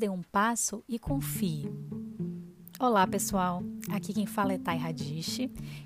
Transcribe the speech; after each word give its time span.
dê 0.00 0.08
um 0.08 0.22
passo 0.22 0.82
e 0.88 0.98
confie. 0.98 1.70
Olá, 2.78 3.06
pessoal. 3.06 3.62
Aqui 3.90 4.14
quem 4.14 4.24
fala 4.24 4.54
é 4.54 4.58
Thay 4.58 4.78
Radish 4.78 5.40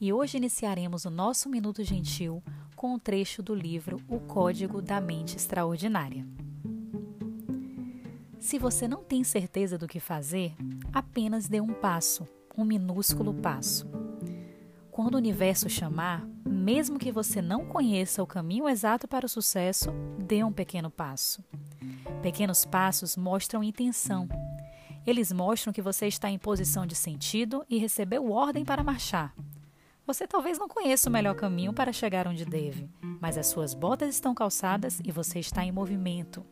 e 0.00 0.12
hoje 0.14 0.38
iniciaremos 0.38 1.04
o 1.04 1.10
nosso 1.10 1.46
Minuto 1.50 1.84
Gentil 1.84 2.42
com 2.74 2.94
um 2.94 2.98
trecho 2.98 3.42
do 3.42 3.54
livro 3.54 4.00
O 4.08 4.18
Código 4.18 4.80
da 4.80 4.98
Mente 4.98 5.36
Extraordinária. 5.36 6.26
Se 8.40 8.58
você 8.58 8.88
não 8.88 9.04
tem 9.04 9.22
certeza 9.22 9.76
do 9.76 9.86
que 9.86 10.00
fazer, 10.00 10.54
apenas 10.90 11.48
dê 11.48 11.60
um 11.60 11.74
passo, 11.74 12.26
um 12.56 12.64
minúsculo 12.64 13.34
passo. 13.34 13.86
Quando 14.90 15.16
o 15.16 15.18
universo 15.18 15.68
chamar, 15.68 16.26
mesmo 16.46 16.98
que 16.98 17.12
você 17.12 17.42
não 17.42 17.66
conheça 17.66 18.22
o 18.22 18.26
caminho 18.26 18.66
exato 18.66 19.06
para 19.06 19.26
o 19.26 19.28
sucesso, 19.28 19.90
dê 20.18 20.42
um 20.42 20.52
pequeno 20.52 20.90
passo. 20.90 21.44
Pequenos 22.22 22.64
passos 22.64 23.16
mostram 23.16 23.62
intenção 23.62 24.28
eles 25.08 25.32
mostram 25.32 25.72
que 25.72 25.80
você 25.80 26.06
está 26.06 26.28
em 26.28 26.38
posição 26.38 26.84
de 26.84 26.94
sentido 26.94 27.64
e 27.66 27.78
recebeu 27.78 28.30
ordem 28.30 28.62
para 28.62 28.84
marchar. 28.84 29.34
Você 30.06 30.26
talvez 30.26 30.58
não 30.58 30.68
conheça 30.68 31.08
o 31.08 31.12
melhor 31.12 31.34
caminho 31.34 31.72
para 31.72 31.94
chegar 31.94 32.28
onde 32.28 32.44
deve, 32.44 32.90
mas 33.18 33.38
as 33.38 33.46
suas 33.46 33.72
botas 33.72 34.14
estão 34.14 34.34
calçadas 34.34 35.00
e 35.02 35.10
você 35.10 35.38
está 35.38 35.64
em 35.64 35.72
movimento. 35.72 36.44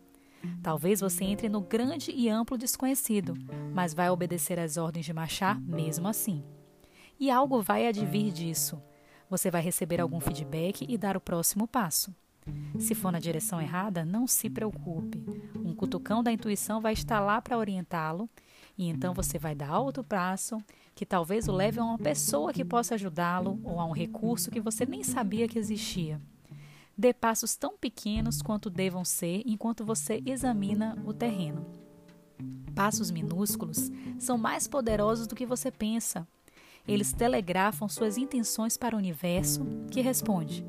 Talvez 0.62 1.00
você 1.00 1.24
entre 1.24 1.50
no 1.50 1.60
grande 1.60 2.10
e 2.10 2.30
amplo 2.30 2.56
desconhecido, 2.56 3.34
mas 3.74 3.92
vai 3.92 4.08
obedecer 4.08 4.58
às 4.58 4.78
ordens 4.78 5.04
de 5.04 5.12
marchar 5.12 5.60
mesmo 5.60 6.08
assim. 6.08 6.42
E 7.20 7.30
algo 7.30 7.60
vai 7.60 7.86
advir 7.86 8.32
disso. 8.32 8.82
Você 9.28 9.50
vai 9.50 9.60
receber 9.60 10.00
algum 10.00 10.18
feedback 10.18 10.86
e 10.88 10.96
dar 10.96 11.14
o 11.14 11.20
próximo 11.20 11.68
passo. 11.68 12.14
Se 12.78 12.94
for 12.94 13.10
na 13.10 13.18
direção 13.18 13.60
errada, 13.60 14.04
não 14.04 14.26
se 14.26 14.50
preocupe. 14.50 15.24
Um 15.56 15.74
cutucão 15.74 16.22
da 16.22 16.30
intuição 16.30 16.80
vai 16.80 16.92
estar 16.92 17.20
lá 17.20 17.40
para 17.40 17.58
orientá-lo, 17.58 18.28
e 18.76 18.88
então 18.88 19.14
você 19.14 19.38
vai 19.38 19.54
dar 19.54 19.78
outro 19.78 20.04
passo 20.04 20.58
que 20.94 21.06
talvez 21.06 21.48
o 21.48 21.52
leve 21.52 21.80
a 21.80 21.84
uma 21.84 21.98
pessoa 21.98 22.52
que 22.52 22.64
possa 22.64 22.94
ajudá-lo 22.94 23.60
ou 23.64 23.80
a 23.80 23.84
um 23.84 23.92
recurso 23.92 24.50
que 24.50 24.60
você 24.60 24.84
nem 24.86 25.02
sabia 25.02 25.48
que 25.48 25.58
existia. 25.58 26.20
Dê 26.96 27.12
passos 27.12 27.56
tão 27.56 27.76
pequenos 27.76 28.40
quanto 28.40 28.70
devam 28.70 29.04
ser 29.04 29.42
enquanto 29.44 29.84
você 29.84 30.22
examina 30.24 30.96
o 31.04 31.12
terreno. 31.12 31.66
Passos 32.74 33.10
minúsculos 33.10 33.90
são 34.18 34.38
mais 34.38 34.66
poderosos 34.66 35.26
do 35.26 35.34
que 35.34 35.46
você 35.46 35.70
pensa. 35.70 36.26
Eles 36.86 37.12
telegrafam 37.12 37.88
suas 37.88 38.16
intenções 38.16 38.76
para 38.76 38.94
o 38.94 38.98
universo, 38.98 39.66
que 39.90 40.00
responde: 40.00 40.64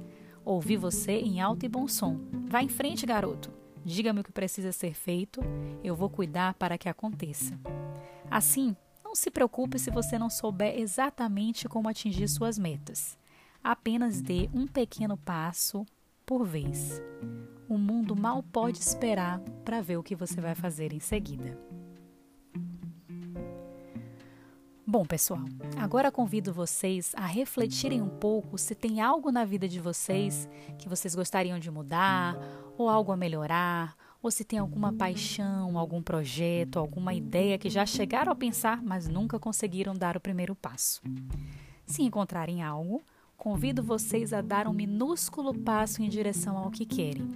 Ouvi 0.47 0.77
você 0.77 1.11
em 1.11 1.41
alto 1.41 1.65
e 1.65 1.67
bom 1.67 1.89
som. 1.89 2.21
Vá 2.47 2.63
em 2.63 2.69
frente, 2.69 3.05
garoto. 3.05 3.51
Diga-me 3.83 4.21
o 4.21 4.23
que 4.23 4.31
precisa 4.31 4.71
ser 4.71 4.93
feito, 4.93 5.41
eu 5.83 5.93
vou 5.93 6.09
cuidar 6.09 6.53
para 6.53 6.77
que 6.77 6.87
aconteça. 6.87 7.59
Assim, 8.31 8.73
não 9.03 9.13
se 9.13 9.29
preocupe 9.29 9.77
se 9.77 9.91
você 9.91 10.17
não 10.17 10.29
souber 10.29 10.79
exatamente 10.79 11.67
como 11.67 11.89
atingir 11.89 12.29
suas 12.29 12.57
metas. 12.57 13.17
Apenas 13.61 14.21
dê 14.21 14.49
um 14.53 14.65
pequeno 14.65 15.17
passo 15.17 15.85
por 16.25 16.45
vez. 16.45 17.01
O 17.67 17.77
mundo 17.77 18.15
mal 18.15 18.41
pode 18.41 18.79
esperar 18.79 19.41
para 19.65 19.81
ver 19.81 19.97
o 19.97 20.03
que 20.03 20.15
você 20.15 20.39
vai 20.39 20.55
fazer 20.55 20.93
em 20.93 21.01
seguida. 21.01 21.59
Bom, 24.89 25.03
pessoal, 25.03 25.41
agora 25.75 26.09
convido 26.09 26.53
vocês 26.53 27.13
a 27.17 27.25
refletirem 27.25 28.01
um 28.01 28.07
pouco 28.07 28.57
se 28.57 28.73
tem 28.73 29.01
algo 29.01 29.33
na 29.33 29.43
vida 29.43 29.67
de 29.67 29.81
vocês 29.81 30.47
que 30.79 30.87
vocês 30.87 31.13
gostariam 31.13 31.59
de 31.59 31.69
mudar, 31.69 32.37
ou 32.77 32.87
algo 32.87 33.11
a 33.11 33.17
melhorar, 33.17 33.97
ou 34.23 34.31
se 34.31 34.45
tem 34.45 34.57
alguma 34.57 34.93
paixão, 34.93 35.77
algum 35.77 36.01
projeto, 36.01 36.79
alguma 36.79 37.13
ideia 37.13 37.57
que 37.57 37.69
já 37.69 37.85
chegaram 37.85 38.31
a 38.31 38.35
pensar, 38.35 38.81
mas 38.81 39.09
nunca 39.09 39.37
conseguiram 39.37 39.93
dar 39.93 40.15
o 40.15 40.21
primeiro 40.21 40.55
passo. 40.55 41.01
Se 41.85 42.01
encontrarem 42.01 42.63
algo, 42.63 43.03
convido 43.35 43.83
vocês 43.83 44.31
a 44.31 44.39
dar 44.39 44.69
um 44.69 44.73
minúsculo 44.73 45.53
passo 45.53 46.01
em 46.01 46.07
direção 46.07 46.57
ao 46.57 46.71
que 46.71 46.85
querem. 46.85 47.27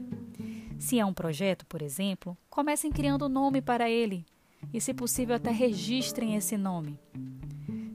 Se 0.80 1.00
é 1.02 1.06
um 1.06 1.14
projeto, 1.14 1.66
por 1.66 1.82
exemplo, 1.82 2.38
comecem 2.50 2.90
criando 2.90 3.26
um 3.26 3.30
nome 3.30 3.62
para 3.62 3.90
ele 3.90 4.26
e, 4.74 4.80
se 4.80 4.94
possível, 4.94 5.36
até 5.36 5.52
registrem 5.52 6.38
esse 6.38 6.56
nome. 6.56 6.98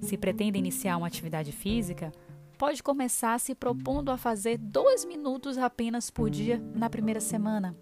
Se 0.06 0.16
pretende 0.16 0.56
iniciar 0.56 0.96
uma 0.96 1.08
atividade 1.08 1.50
física, 1.50 2.12
pode 2.56 2.80
começar 2.80 3.40
se 3.40 3.56
propondo 3.56 4.12
a 4.12 4.16
fazer 4.16 4.56
dois 4.56 5.04
minutos 5.04 5.58
apenas 5.58 6.12
por 6.12 6.30
dia 6.30 6.62
na 6.76 6.88
primeira 6.88 7.18
semana. 7.18 7.76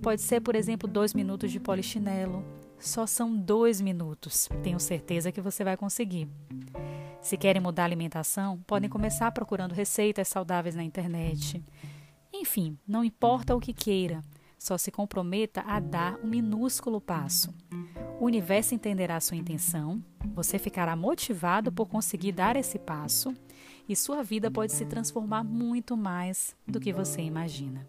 Pode 0.00 0.22
ser, 0.22 0.40
por 0.40 0.54
exemplo, 0.54 0.88
dois 0.88 1.12
minutos 1.12 1.50
de 1.50 1.58
polichinelo. 1.58 2.44
Só 2.78 3.04
são 3.04 3.36
dois 3.36 3.80
minutos. 3.80 4.48
Tenho 4.62 4.78
certeza 4.78 5.32
que 5.32 5.40
você 5.40 5.64
vai 5.64 5.76
conseguir. 5.76 6.28
Se 7.20 7.36
querem 7.36 7.60
mudar 7.60 7.82
a 7.82 7.86
alimentação, 7.86 8.62
podem 8.64 8.88
começar 8.88 9.32
procurando 9.32 9.72
receitas 9.72 10.28
saudáveis 10.28 10.76
na 10.76 10.84
internet. 10.84 11.60
Enfim, 12.32 12.78
não 12.86 13.02
importa 13.02 13.56
o 13.56 13.60
que 13.60 13.72
queira, 13.72 14.22
só 14.56 14.78
se 14.78 14.92
comprometa 14.92 15.62
a 15.62 15.80
dar 15.80 16.16
um 16.22 16.28
minúsculo 16.28 17.00
passo. 17.00 17.52
O 18.18 18.24
universo 18.24 18.74
entenderá 18.74 19.20
sua 19.20 19.36
intenção, 19.36 20.02
você 20.34 20.58
ficará 20.58 20.96
motivado 20.96 21.70
por 21.70 21.86
conseguir 21.86 22.32
dar 22.32 22.56
esse 22.56 22.78
passo 22.78 23.34
e 23.86 23.94
sua 23.94 24.22
vida 24.22 24.50
pode 24.50 24.72
se 24.72 24.86
transformar 24.86 25.44
muito 25.44 25.96
mais 25.96 26.56
do 26.66 26.80
que 26.80 26.94
você 26.94 27.20
imagina. 27.20 27.86